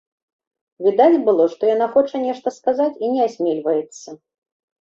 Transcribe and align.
Відаць 0.85 1.19
было, 1.27 1.43
што 1.53 1.69
яна 1.75 1.87
хоча 1.97 2.23
нешта 2.25 2.55
сказаць 2.57 2.99
і 3.05 3.13
не 3.17 3.21
асмельваецца. 3.29 4.09